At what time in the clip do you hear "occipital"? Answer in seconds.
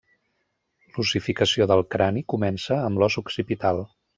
3.25-3.87